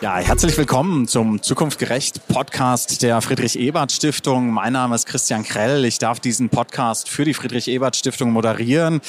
[0.00, 4.52] Ja, herzlich willkommen zum Zukunftgerecht Podcast der Friedrich Ebert Stiftung.
[4.52, 5.84] Mein Name ist Christian Krell.
[5.84, 9.00] Ich darf diesen Podcast für die Friedrich Ebert Stiftung moderieren.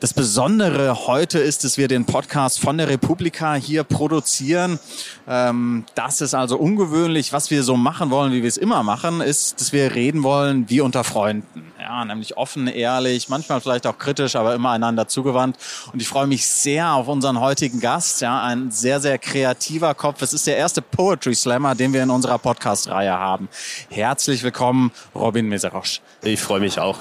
[0.00, 4.78] Das Besondere heute ist, dass wir den Podcast von der Republika hier produzieren.
[5.28, 7.34] Ähm, das ist also ungewöhnlich.
[7.34, 10.70] Was wir so machen wollen, wie wir es immer machen, ist, dass wir reden wollen
[10.70, 11.70] wie unter Freunden.
[11.78, 15.58] Ja, nämlich offen, ehrlich, manchmal vielleicht auch kritisch, aber immer einander zugewandt.
[15.92, 18.22] Und ich freue mich sehr auf unseren heutigen Gast.
[18.22, 22.10] Ja, ein sehr, sehr kreativer Kopf es ist der erste Poetry Slammer, den wir in
[22.10, 23.50] unserer Podcast-Reihe haben.
[23.90, 26.00] Herzlich willkommen, Robin Meserosch.
[26.22, 27.00] Ich freue mich auch.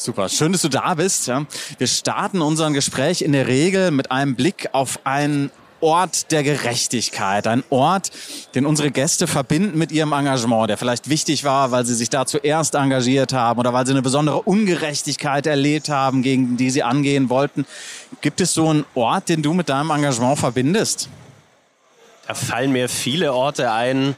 [0.00, 1.30] Super, schön, dass du da bist.
[1.76, 5.50] Wir starten unser Gespräch in der Regel mit einem Blick auf einen
[5.82, 8.10] Ort der Gerechtigkeit, ein Ort,
[8.54, 12.24] den unsere Gäste verbinden mit ihrem Engagement, der vielleicht wichtig war, weil sie sich da
[12.24, 17.28] zuerst engagiert haben oder weil sie eine besondere Ungerechtigkeit erlebt haben, gegen die sie angehen
[17.28, 17.66] wollten.
[18.22, 21.10] Gibt es so einen Ort, den du mit deinem Engagement verbindest?
[22.26, 24.16] Da fallen mir viele Orte ein,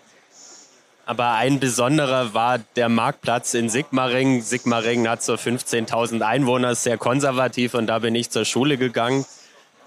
[1.04, 4.42] aber ein besonderer war der Marktplatz in Sigmaringen.
[4.42, 9.24] Sigmaringen hat so 15.000 Einwohner, ist sehr konservativ und da bin ich zur Schule gegangen.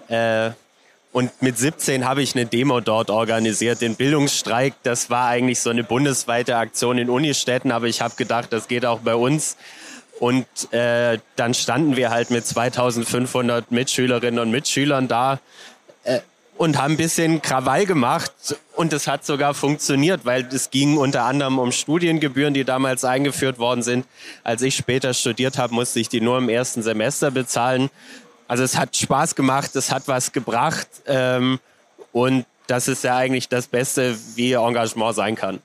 [0.08, 0.50] Äh,
[1.12, 4.74] und mit 17 habe ich eine Demo dort organisiert, den Bildungsstreik.
[4.82, 8.84] Das war eigentlich so eine bundesweite Aktion in Unistädten, aber ich habe gedacht, das geht
[8.84, 9.56] auch bei uns.
[10.20, 15.38] Und äh, dann standen wir halt mit 2500 Mitschülerinnen und Mitschülern da.
[16.04, 16.20] Äh,
[16.58, 18.32] und haben ein bisschen Krawall gemacht
[18.74, 23.58] und es hat sogar funktioniert, weil es ging unter anderem um Studiengebühren, die damals eingeführt
[23.58, 24.06] worden sind.
[24.42, 27.90] Als ich später studiert habe, musste ich die nur im ersten Semester bezahlen.
[28.48, 31.58] Also es hat Spaß gemacht, es hat was gebracht ähm,
[32.12, 35.60] und das ist ja eigentlich das Beste, wie Engagement sein kann.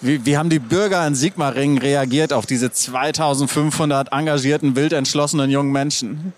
[0.00, 5.70] Wie, wie haben die Bürger in Sigmaringen reagiert auf diese 2500 engagierten, wild entschlossenen jungen
[5.70, 6.32] Menschen?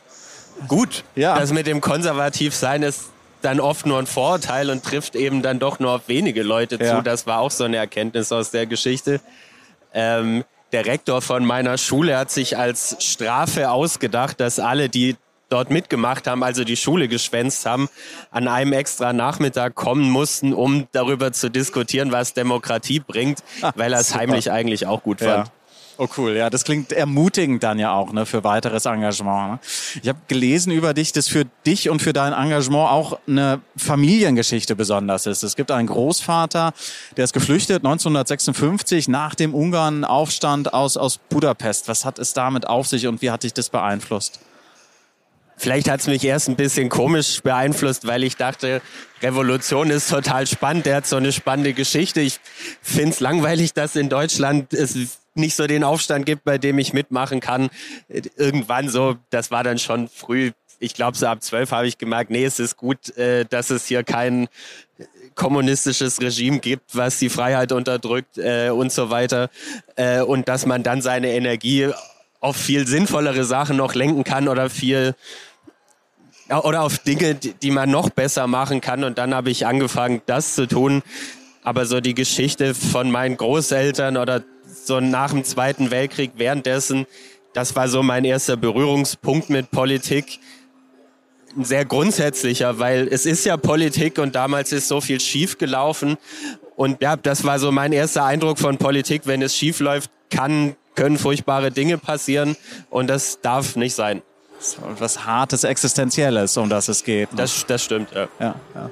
[0.68, 1.04] Gut.
[1.16, 1.38] Ja.
[1.38, 3.06] Das mit dem Konservativsein ist
[3.44, 6.96] dann oft nur ein Vorurteil und trifft eben dann doch nur auf wenige Leute ja.
[6.96, 7.02] zu.
[7.02, 9.20] Das war auch so eine Erkenntnis aus der Geschichte.
[9.92, 15.16] Ähm, der Rektor von meiner Schule hat sich als Strafe ausgedacht, dass alle, die
[15.48, 17.88] dort mitgemacht haben, also die Schule geschwänzt haben,
[18.30, 23.38] an einem extra Nachmittag kommen mussten, um darüber zu diskutieren, was Demokratie bringt,
[23.76, 25.46] weil er es heimlich eigentlich auch gut fand.
[25.46, 25.52] Ja.
[25.96, 29.52] Oh cool, ja, das klingt ermutigend dann ja auch ne, für weiteres Engagement.
[29.52, 29.58] Ne?
[30.02, 34.74] Ich habe gelesen über dich, dass für dich und für dein Engagement auch eine Familiengeschichte
[34.74, 35.44] besonders ist.
[35.44, 36.72] Es gibt einen Großvater,
[37.16, 41.86] der ist geflüchtet 1956 nach dem Ungarn-Aufstand aus, aus Budapest.
[41.86, 44.40] Was hat es damit auf sich und wie hat dich das beeinflusst?
[45.56, 48.82] Vielleicht hat es mich erst ein bisschen komisch beeinflusst, weil ich dachte,
[49.22, 52.20] Revolution ist total spannend, der hat so eine spannende Geschichte.
[52.20, 52.40] Ich
[52.82, 56.92] finde es langweilig, dass in Deutschland es nicht so den Aufstand gibt, bei dem ich
[56.92, 57.70] mitmachen kann.
[58.36, 62.30] Irgendwann so, das war dann schon früh, ich glaube so ab zwölf habe ich gemerkt,
[62.30, 64.48] nee, es ist gut, äh, dass es hier kein
[65.34, 69.50] kommunistisches Regime gibt, was die Freiheit unterdrückt äh, und so weiter.
[69.96, 71.90] Äh, und dass man dann seine Energie
[72.44, 75.14] auf viel sinnvollere Sachen noch lenken kann oder viel
[76.50, 79.02] oder auf Dinge, die man noch besser machen kann.
[79.02, 81.02] Und dann habe ich angefangen, das zu tun.
[81.62, 87.06] Aber so die Geschichte von meinen Großeltern oder so nach dem Zweiten Weltkrieg währenddessen,
[87.54, 90.38] das war so mein erster Berührungspunkt mit Politik.
[91.56, 96.18] Ein sehr grundsätzlicher, weil es ist ja Politik und damals ist so viel schief gelaufen.
[96.76, 99.22] Und ja, das war so mein erster Eindruck von Politik.
[99.24, 102.56] Wenn es schief läuft, kann, können furchtbare Dinge passieren
[102.90, 104.22] und das darf nicht sein
[104.98, 107.30] was Hartes, Existenzielles, um das es geht.
[107.32, 107.38] Ne?
[107.38, 108.28] Das, das stimmt, ja.
[108.40, 108.90] ja, ja.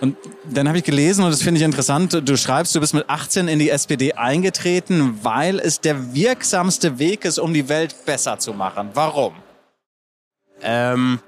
[0.00, 3.08] Und dann habe ich gelesen, und das finde ich interessant, du schreibst, du bist mit
[3.08, 8.38] 18 in die SPD eingetreten, weil es der wirksamste Weg ist, um die Welt besser
[8.38, 8.90] zu machen.
[8.94, 9.34] Warum?
[10.62, 11.20] Ähm,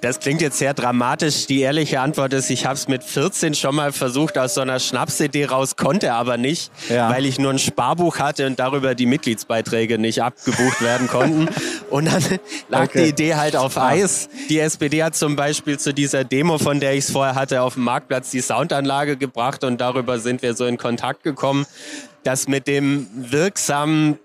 [0.00, 1.46] das klingt jetzt sehr dramatisch.
[1.46, 4.80] Die ehrliche Antwort ist, ich habe es mit 14 schon mal versucht aus so einer
[4.80, 7.10] Schnapsidee raus, konnte aber nicht, ja.
[7.10, 11.48] weil ich nur ein Sparbuch hatte und darüber die Mitgliedsbeiträge nicht abgebucht werden konnten.
[11.90, 12.22] Und dann
[12.68, 13.04] lag okay.
[13.04, 14.30] die Idee halt auf Eis.
[14.48, 17.74] Die SPD hat zum Beispiel zu dieser Demo, von der ich es vorher hatte, auf
[17.74, 21.66] dem Marktplatz die Soundanlage gebracht und darüber sind wir so in Kontakt gekommen.
[22.22, 24.18] Das mit dem wirksamen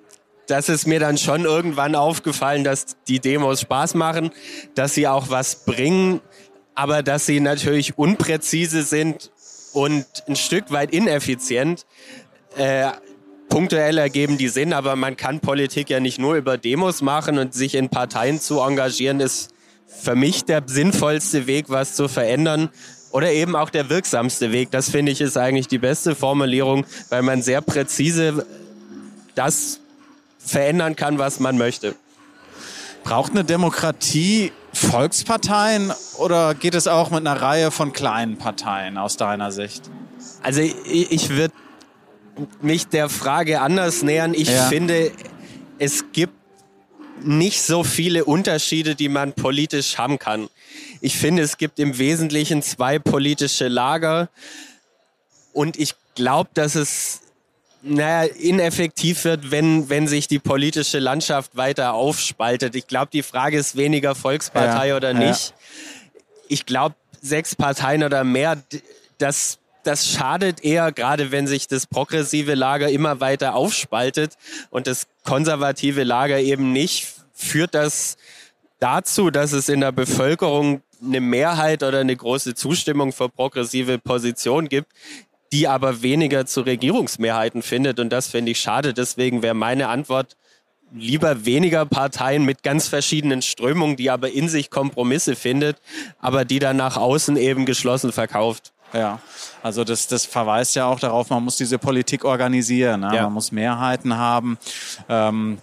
[0.51, 4.31] das ist mir dann schon irgendwann aufgefallen, dass die Demos Spaß machen,
[4.75, 6.19] dass sie auch was bringen,
[6.75, 9.31] aber dass sie natürlich unpräzise sind
[9.73, 11.85] und ein Stück weit ineffizient.
[12.57, 12.89] Äh,
[13.47, 17.53] punktuell ergeben die Sinn, aber man kann Politik ja nicht nur über Demos machen und
[17.53, 19.53] sich in Parteien zu engagieren, ist
[19.87, 22.69] für mich der sinnvollste Weg, was zu verändern.
[23.11, 24.71] Oder eben auch der wirksamste Weg.
[24.71, 28.45] Das finde ich ist eigentlich die beste Formulierung, weil man sehr präzise
[29.35, 29.81] das
[30.43, 31.95] verändern kann, was man möchte.
[33.03, 39.17] Braucht eine Demokratie Volksparteien oder geht es auch mit einer Reihe von kleinen Parteien aus
[39.17, 39.89] deiner Sicht?
[40.43, 41.53] Also ich, ich würde
[42.61, 44.33] mich der Frage anders nähern.
[44.33, 44.67] Ich ja.
[44.67, 45.11] finde,
[45.77, 46.33] es gibt
[47.23, 50.49] nicht so viele Unterschiede, die man politisch haben kann.
[51.01, 54.29] Ich finde, es gibt im Wesentlichen zwei politische Lager
[55.53, 57.21] und ich glaube, dass es
[57.83, 62.75] naja, ineffektiv wird, wenn, wenn sich die politische Landschaft weiter aufspaltet.
[62.75, 65.49] Ich glaube, die Frage ist weniger Volkspartei ja, oder nicht.
[65.49, 66.21] Ja.
[66.47, 68.57] Ich glaube, sechs Parteien oder mehr,
[69.17, 74.33] das, das schadet eher, gerade wenn sich das progressive Lager immer weiter aufspaltet
[74.69, 78.17] und das konservative Lager eben nicht, führt das
[78.79, 84.69] dazu, dass es in der Bevölkerung eine Mehrheit oder eine große Zustimmung für progressive Positionen
[84.69, 84.91] gibt,
[85.51, 87.99] die aber weniger zu Regierungsmehrheiten findet.
[87.99, 88.93] Und das finde ich schade.
[88.93, 90.37] Deswegen wäre meine Antwort
[90.93, 95.77] lieber weniger Parteien mit ganz verschiedenen Strömungen, die aber in sich Kompromisse findet,
[96.19, 98.73] aber die dann nach außen eben geschlossen verkauft.
[98.93, 99.19] Ja,
[99.63, 103.01] also das, das verweist ja auch darauf, man muss diese Politik organisieren.
[103.01, 103.15] Ne?
[103.15, 103.23] Ja.
[103.23, 104.57] Man muss Mehrheiten haben.
[105.07, 105.59] Ähm,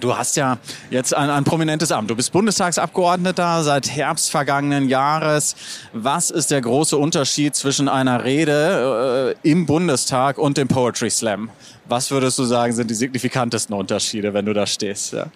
[0.00, 0.58] Du hast ja
[0.90, 2.10] jetzt ein, ein, prominentes Amt.
[2.10, 5.56] Du bist Bundestagsabgeordneter seit Herbst vergangenen Jahres.
[5.92, 11.50] Was ist der große Unterschied zwischen einer Rede äh, im Bundestag und dem Poetry Slam?
[11.86, 15.12] Was würdest du sagen, sind die signifikantesten Unterschiede, wenn du da stehst?
[15.12, 15.26] Ja.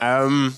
[0.00, 0.54] Ähm,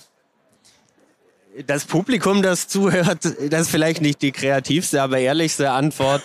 [1.67, 6.23] das Publikum, das zuhört, das ist vielleicht nicht die kreativste, aber ehrlichste Antwort.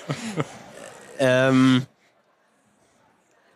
[1.19, 1.85] ähm,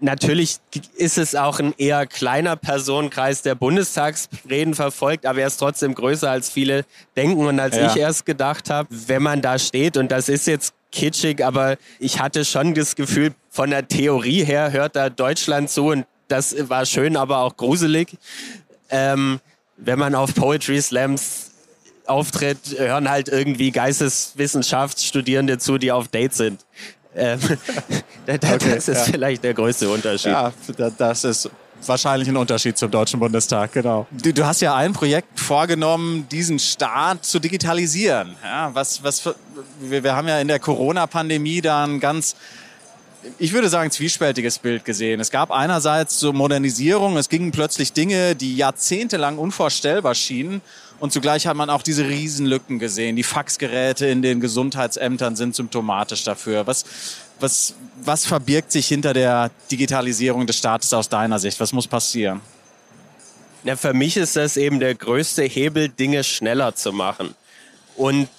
[0.04, 0.58] Natürlich
[0.98, 6.30] ist es auch ein eher kleiner Personenkreis, der Bundestagsreden verfolgt, aber er ist trotzdem größer,
[6.30, 6.84] als viele
[7.16, 7.88] denken und als ja.
[7.88, 8.90] ich erst gedacht habe.
[8.92, 13.34] Wenn man da steht, und das ist jetzt kitschig, aber ich hatte schon das Gefühl,
[13.50, 18.10] von der Theorie her hört da Deutschland zu und das war schön, aber auch gruselig.
[18.90, 19.40] Ähm,
[19.78, 21.52] wenn man auf Poetry Slams
[22.08, 26.66] auftritt, hören halt irgendwie Geisteswissenschaftsstudierende zu, die auf Date sind.
[27.16, 27.40] Ähm,
[28.26, 28.96] das okay, ist ja.
[28.96, 30.32] vielleicht der größte Unterschied.
[30.32, 30.52] Ja,
[30.98, 31.50] das ist
[31.88, 34.08] wahrscheinlich ein Unterschied zum Deutschen Bundestag, genau.
[34.12, 38.36] Du, du hast ja ein Projekt vorgenommen, diesen Staat zu digitalisieren.
[38.44, 39.36] Ja, was, was für,
[39.80, 42.36] wir, wir haben ja in der Corona-Pandemie da ein ganz
[43.38, 45.20] ich würde sagen, zwiespältiges Bild gesehen.
[45.20, 50.62] Es gab einerseits so Modernisierung, es gingen plötzlich Dinge, die jahrzehntelang unvorstellbar schienen.
[51.00, 53.16] Und zugleich hat man auch diese Riesenlücken gesehen.
[53.16, 56.66] Die Faxgeräte in den Gesundheitsämtern sind symptomatisch dafür.
[56.68, 56.86] Was,
[57.40, 61.60] was, was verbirgt sich hinter der Digitalisierung des Staates aus deiner Sicht?
[61.60, 62.42] Was muss passieren?
[63.64, 67.36] Ja, für mich ist das eben der größte Hebel, Dinge schneller zu machen.
[67.96, 68.30] Und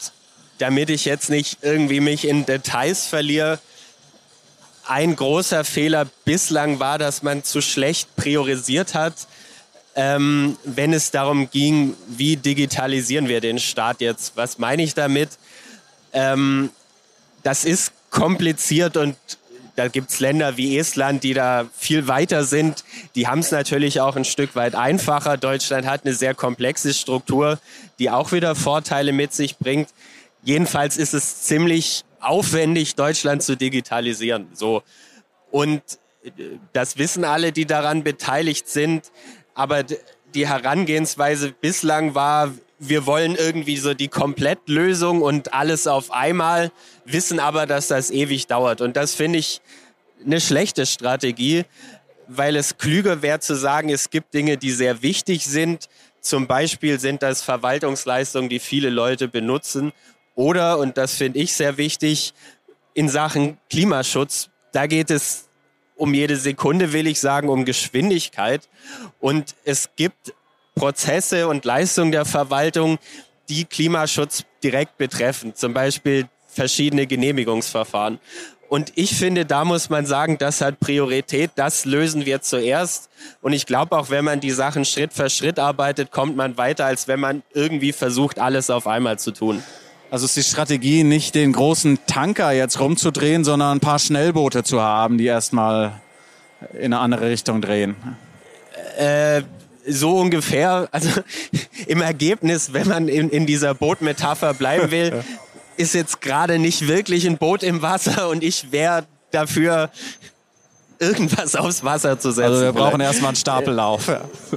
[0.58, 3.58] damit ich jetzt nicht irgendwie mich in Details verliere,
[4.86, 9.14] ein großer Fehler bislang war, dass man zu schlecht priorisiert hat,
[9.96, 14.36] ähm, wenn es darum ging, wie digitalisieren wir den Staat jetzt.
[14.36, 15.30] Was meine ich damit?
[16.12, 16.70] Ähm,
[17.42, 19.16] das ist kompliziert und
[19.76, 22.84] da gibt es Länder wie Estland, die da viel weiter sind.
[23.16, 25.36] Die haben es natürlich auch ein Stück weit einfacher.
[25.36, 27.58] Deutschland hat eine sehr komplexe Struktur,
[27.98, 29.88] die auch wieder Vorteile mit sich bringt.
[30.44, 34.48] Jedenfalls ist es ziemlich aufwendig, Deutschland zu digitalisieren.
[34.52, 34.82] So.
[35.50, 35.82] Und
[36.22, 36.30] äh,
[36.72, 39.10] das wissen alle, die daran beteiligt sind.
[39.54, 39.84] Aber
[40.34, 46.72] die Herangehensweise bislang war, wir wollen irgendwie so die Komplettlösung und alles auf einmal,
[47.06, 48.80] wissen aber, dass das ewig dauert.
[48.80, 49.62] Und das finde ich
[50.24, 51.64] eine schlechte Strategie,
[52.26, 55.88] weil es klüger wäre zu sagen, es gibt Dinge, die sehr wichtig sind.
[56.20, 59.92] Zum Beispiel sind das Verwaltungsleistungen, die viele Leute benutzen
[60.34, 62.34] oder, und das finde ich sehr wichtig,
[62.94, 65.48] in Sachen Klimaschutz, da geht es
[65.96, 68.68] um jede Sekunde, will ich sagen, um Geschwindigkeit.
[69.20, 70.34] Und es gibt
[70.74, 72.98] Prozesse und Leistungen der Verwaltung,
[73.48, 75.54] die Klimaschutz direkt betreffen.
[75.54, 78.18] Zum Beispiel verschiedene Genehmigungsverfahren.
[78.68, 83.08] Und ich finde, da muss man sagen, das hat Priorität, das lösen wir zuerst.
[83.40, 86.86] Und ich glaube auch, wenn man die Sachen Schritt für Schritt arbeitet, kommt man weiter,
[86.86, 89.62] als wenn man irgendwie versucht, alles auf einmal zu tun.
[90.14, 94.80] Also ist die Strategie nicht den großen Tanker jetzt rumzudrehen, sondern ein paar Schnellboote zu
[94.80, 96.00] haben, die erstmal
[96.72, 97.96] in eine andere Richtung drehen.
[98.96, 99.42] Äh,
[99.84, 100.88] so ungefähr.
[100.92, 101.08] Also
[101.88, 105.24] im Ergebnis, wenn man in, in dieser Bootmetapher bleiben will,
[105.76, 109.90] ist jetzt gerade nicht wirklich ein Boot im Wasser und ich wäre dafür,
[111.00, 112.52] irgendwas aufs Wasser zu setzen.
[112.52, 114.08] Also wir brauchen erstmal einen Stapellauf.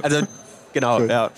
[0.02, 0.20] Also
[0.72, 1.32] genau, ja.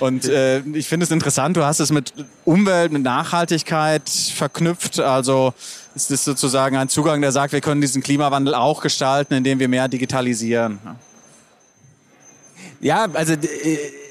[0.00, 2.12] Und äh, ich finde es interessant, du hast es mit
[2.44, 5.00] Umwelt, mit Nachhaltigkeit verknüpft.
[5.00, 5.54] Also
[5.94, 9.68] ist das sozusagen ein Zugang, der sagt, wir können diesen Klimawandel auch gestalten, indem wir
[9.68, 10.78] mehr digitalisieren.
[12.80, 13.34] Ja, also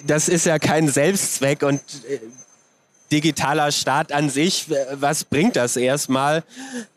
[0.06, 2.20] das ist ja kein Selbstzweck und äh,
[3.12, 6.44] digitaler Staat an sich, was bringt das erstmal?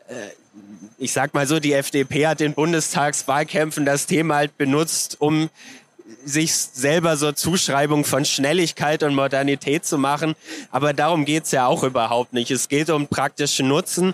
[0.07, 0.13] Äh,
[0.97, 5.49] ich sag mal so, die FDP hat in Bundestagswahlkämpfen das Thema halt benutzt, um
[6.25, 10.35] sich selber so Zuschreibung von Schnelligkeit und Modernität zu machen.
[10.71, 12.51] Aber darum geht's ja auch überhaupt nicht.
[12.51, 14.13] Es geht um praktischen Nutzen.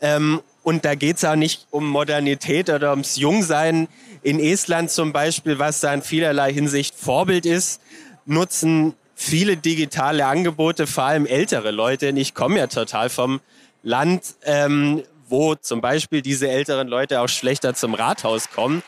[0.00, 3.88] Ähm, und da geht's auch nicht um Modernität oder ums Jungsein.
[4.22, 7.80] In Estland zum Beispiel, was da in vielerlei Hinsicht Vorbild ist,
[8.26, 12.10] nutzen viele digitale Angebote, vor allem ältere Leute.
[12.10, 13.40] Und ich komme ja total vom
[13.82, 18.82] Land, ähm, wo zum Beispiel diese älteren Leute auch schlechter zum Rathaus kommen.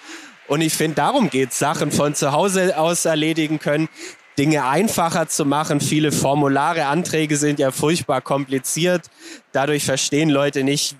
[0.48, 3.88] Und ich finde, darum geht Sachen von zu Hause aus erledigen können,
[4.38, 5.80] Dinge einfacher zu machen.
[5.80, 9.06] Viele Formulare, Anträge sind ja furchtbar kompliziert.
[9.52, 10.96] Dadurch verstehen Leute nicht,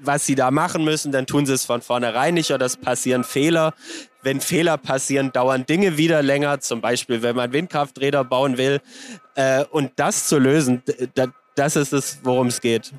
[0.00, 1.12] was sie da machen müssen.
[1.12, 3.74] Dann tun sie es von vornherein nicht oder es passieren Fehler.
[4.22, 6.60] Wenn Fehler passieren, dauern Dinge wieder länger.
[6.60, 8.80] Zum Beispiel, wenn man Windkrafträder bauen will.
[9.34, 10.82] Äh, und das zu lösen,
[11.54, 12.92] das ist es, worum es geht.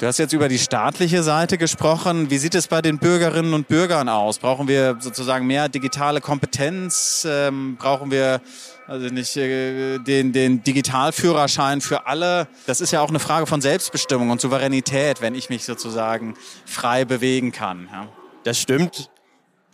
[0.00, 2.28] Du hast jetzt über die staatliche Seite gesprochen.
[2.28, 4.38] Wie sieht es bei den Bürgerinnen und Bürgern aus?
[4.40, 7.24] Brauchen wir sozusagen mehr digitale Kompetenz?
[7.30, 8.40] Ähm, brauchen wir
[8.88, 12.48] also nicht äh, den, den Digitalführerschein für alle?
[12.66, 16.34] Das ist ja auch eine Frage von Selbstbestimmung und Souveränität, wenn ich mich sozusagen
[16.66, 17.88] frei bewegen kann.
[17.92, 18.08] Ja.
[18.42, 19.10] Das stimmt.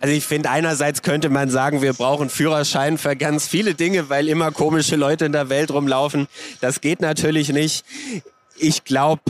[0.01, 4.29] Also ich finde, einerseits könnte man sagen, wir brauchen Führerschein für ganz viele Dinge, weil
[4.29, 6.29] immer komische Leute in der Welt rumlaufen.
[6.61, 7.87] Das geht natürlich nicht.
[8.59, 9.23] Ich glaube,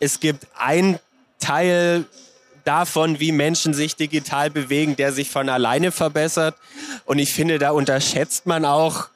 [0.00, 0.98] es gibt ein
[1.38, 2.06] Teil
[2.64, 6.56] davon, wie Menschen sich digital bewegen, der sich von alleine verbessert.
[7.04, 9.08] Und ich finde, da unterschätzt man auch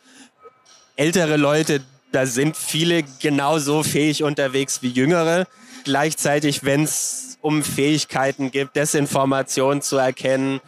[0.96, 1.82] ältere Leute.
[2.12, 5.46] Da sind viele genauso fähig unterwegs wie jüngere.
[5.84, 10.60] Gleichzeitig, wenn es um Fähigkeiten gibt, Desinformation zu erkennen,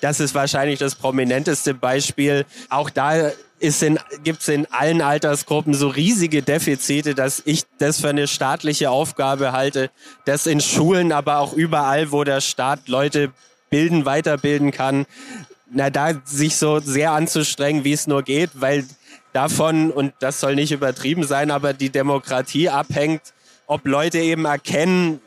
[0.00, 2.44] das ist wahrscheinlich das prominenteste Beispiel.
[2.68, 8.28] Auch da gibt es in allen Altersgruppen so riesige Defizite, dass ich das für eine
[8.28, 9.90] staatliche Aufgabe halte,
[10.24, 13.32] das in Schulen, aber auch überall, wo der Staat Leute
[13.70, 15.06] bilden, weiterbilden kann,
[15.70, 18.84] na, da sich so sehr anzustrengen, wie es nur geht, weil
[19.32, 23.22] davon, und das soll nicht übertrieben sein, aber die Demokratie abhängt,
[23.66, 25.20] ob Leute eben erkennen,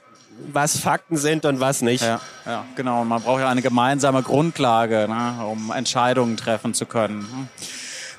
[0.54, 2.04] was Fakten sind und was nicht.
[2.04, 3.04] Ja, ja genau.
[3.04, 7.50] Man braucht ja eine gemeinsame Grundlage, ne, um Entscheidungen treffen zu können.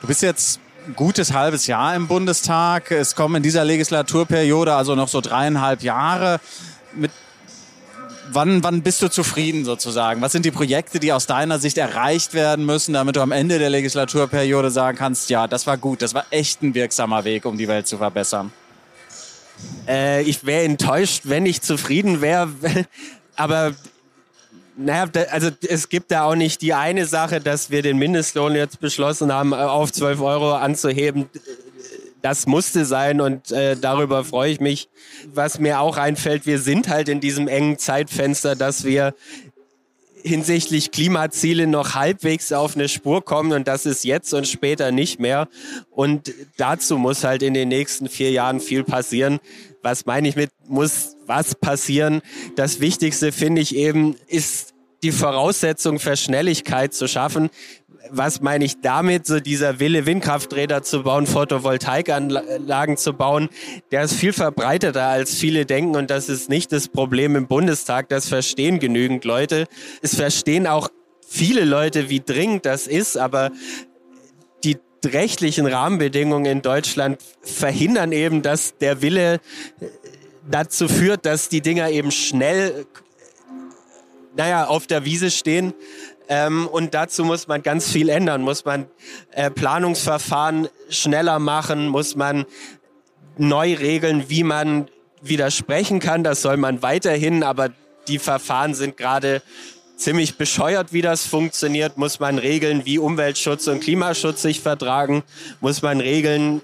[0.00, 2.90] Du bist jetzt ein gutes halbes Jahr im Bundestag.
[2.90, 6.40] Es kommen in dieser Legislaturperiode also noch so dreieinhalb Jahre.
[6.94, 7.10] Mit
[8.32, 10.22] wann, wann bist du zufrieden sozusagen?
[10.22, 13.58] Was sind die Projekte, die aus deiner Sicht erreicht werden müssen, damit du am Ende
[13.58, 17.58] der Legislaturperiode sagen kannst, ja, das war gut, das war echt ein wirksamer Weg, um
[17.58, 18.52] die Welt zu verbessern?
[19.86, 22.48] Äh, ich wäre enttäuscht, wenn ich zufrieden wäre.
[23.36, 23.72] Aber
[24.82, 28.80] naja, also es gibt da auch nicht die eine Sache, dass wir den Mindestlohn jetzt
[28.80, 31.28] beschlossen haben, äh, auf 12 Euro anzuheben.
[32.22, 34.88] Das musste sein und äh, darüber freue ich mich.
[35.32, 39.14] Was mir auch einfällt, wir sind halt in diesem engen Zeitfenster, dass wir
[40.22, 45.20] hinsichtlich Klimaziele noch halbwegs auf eine Spur kommen und das ist jetzt und später nicht
[45.20, 45.48] mehr.
[45.90, 49.40] Und dazu muss halt in den nächsten vier Jahren viel passieren.
[49.82, 52.22] Was meine ich mit muss was passieren?
[52.56, 57.50] Das Wichtigste finde ich eben ist die Voraussetzung für Schnelligkeit zu schaffen.
[58.08, 59.26] Was meine ich damit?
[59.26, 63.50] So dieser Wille, Windkrafträder zu bauen, Photovoltaikanlagen zu bauen,
[63.90, 68.08] der ist viel verbreiteter als viele denken und das ist nicht das Problem im Bundestag.
[68.08, 69.66] Das verstehen genügend Leute.
[70.00, 70.88] Es verstehen auch
[71.28, 73.50] viele Leute, wie dringend das ist, aber
[74.64, 79.40] die rechtlichen Rahmenbedingungen in Deutschland verhindern eben, dass der Wille
[80.50, 82.86] dazu führt, dass die Dinger eben schnell
[84.36, 85.74] naja, auf der Wiese stehen.
[86.30, 88.86] Ähm, und dazu muss man ganz viel ändern, muss man
[89.32, 92.46] äh, Planungsverfahren schneller machen, muss man
[93.36, 94.86] neu regeln, wie man
[95.20, 96.22] widersprechen kann.
[96.22, 97.70] Das soll man weiterhin, aber
[98.06, 99.42] die Verfahren sind gerade
[99.96, 101.98] ziemlich bescheuert, wie das funktioniert.
[101.98, 105.24] Muss man regeln, wie Umweltschutz und Klimaschutz sich vertragen.
[105.60, 106.62] Muss man regeln,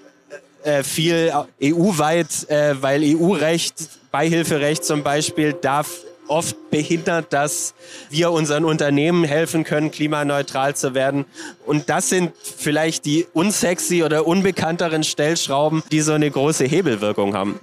[0.62, 3.74] äh, viel EU-weit, äh, weil EU-Recht,
[4.12, 7.74] Beihilferecht zum Beispiel, darf oft behindert, dass
[8.10, 11.24] wir unseren Unternehmen helfen können, klimaneutral zu werden.
[11.66, 17.60] Und das sind vielleicht die unsexy oder unbekannteren Stellschrauben, die so eine große Hebelwirkung haben.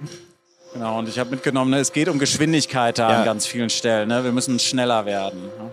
[0.74, 3.18] Genau, und ich habe mitgenommen, ne, es geht um Geschwindigkeit da ja.
[3.18, 4.08] an ganz vielen Stellen.
[4.08, 4.24] Ne?
[4.24, 5.40] Wir müssen schneller werden.
[5.40, 5.72] Ne?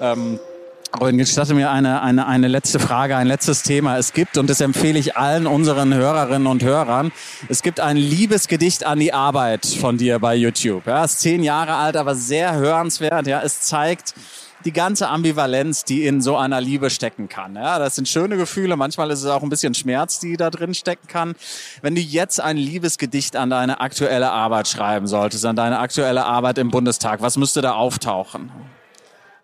[0.00, 0.40] Ähm,
[0.92, 3.98] aber gestatte mir eine, eine, eine letzte Frage, ein letztes Thema.
[3.98, 7.12] Es gibt, und das empfehle ich allen unseren Hörerinnen und Hörern,
[7.48, 10.86] es gibt ein Liebesgedicht an die Arbeit von dir bei YouTube.
[10.86, 13.26] Ja, ist zehn Jahre alt, aber sehr hörenswert.
[13.26, 14.14] Ja, es zeigt,
[14.64, 17.54] die ganze Ambivalenz, die in so einer Liebe stecken kann.
[17.54, 20.74] Ja, das sind schöne Gefühle, manchmal ist es auch ein bisschen Schmerz, die da drin
[20.74, 21.34] stecken kann.
[21.82, 26.58] Wenn du jetzt ein Liebesgedicht an deine aktuelle Arbeit schreiben solltest, an deine aktuelle Arbeit
[26.58, 28.50] im Bundestag, was müsste da auftauchen?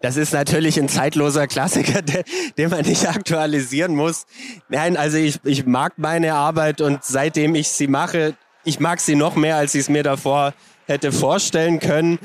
[0.02, 2.24] Das ist natürlich ein zeitloser Klassiker, der,
[2.58, 4.26] den man nicht aktualisieren muss.
[4.68, 9.14] Nein, also ich, ich mag meine Arbeit und seitdem ich sie mache, ich mag sie
[9.14, 10.54] noch mehr, als ich es mir davor
[10.86, 12.18] hätte vorstellen können.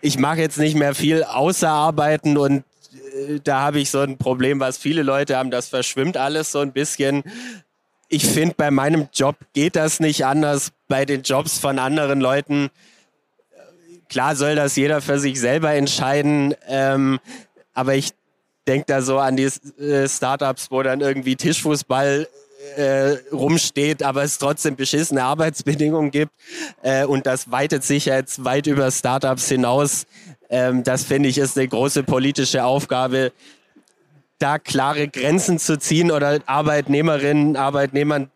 [0.00, 2.64] Ich mache jetzt nicht mehr viel außer arbeiten und
[3.28, 6.58] äh, da habe ich so ein Problem, was viele Leute haben, das verschwimmt alles so
[6.58, 7.22] ein bisschen.
[8.08, 10.72] Ich finde, bei meinem Job geht das nicht anders.
[10.88, 12.70] Bei den Jobs von anderen Leuten
[14.08, 17.20] Klar soll das jeder für sich selber entscheiden, ähm,
[17.74, 18.10] aber ich
[18.66, 19.48] denke da so an die
[19.80, 22.28] äh, Startups, wo dann irgendwie Tischfußball
[22.76, 26.32] äh, rumsteht, aber es trotzdem beschissene Arbeitsbedingungen gibt.
[26.82, 30.06] Äh, und das weitet sich jetzt weit über Startups hinaus.
[30.50, 33.32] Ähm, das finde ich ist eine große politische Aufgabe,
[34.38, 38.30] da klare Grenzen zu ziehen oder Arbeitnehmerinnen, Arbeitnehmern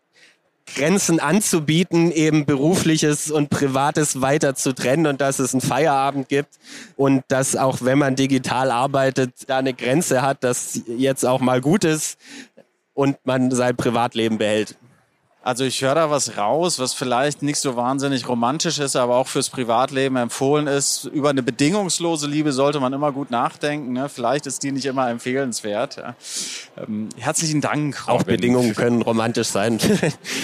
[0.65, 6.57] Grenzen anzubieten, eben berufliches und privates weiter zu trennen und dass es einen Feierabend gibt
[6.95, 11.61] und dass auch wenn man digital arbeitet, da eine Grenze hat, dass jetzt auch mal
[11.61, 12.17] gut ist
[12.93, 14.75] und man sein Privatleben behält.
[15.43, 19.27] Also ich höre da was raus, was vielleicht nicht so wahnsinnig romantisch ist, aber auch
[19.27, 21.03] fürs Privatleben empfohlen ist.
[21.03, 23.91] Über eine bedingungslose Liebe sollte man immer gut nachdenken.
[23.91, 24.07] Ne?
[24.07, 25.97] Vielleicht ist die nicht immer empfehlenswert.
[25.97, 26.15] Ja.
[26.77, 28.07] Ähm, herzlichen Dank.
[28.07, 28.21] Robin.
[28.21, 29.79] Auch Bedingungen können romantisch sein.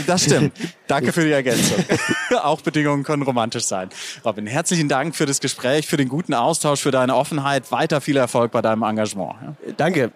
[0.08, 0.54] Das stimmt.
[0.88, 1.84] Danke für die Ergänzung.
[2.44, 3.90] auch Bedingungen können romantisch sein.
[4.26, 7.72] Robin, herzlichen Dank für das Gespräch, für den guten Austausch, für deine Offenheit.
[7.72, 9.36] Weiter viel Erfolg bei deinem Engagement.
[9.42, 9.74] Ja.
[9.78, 10.12] Danke.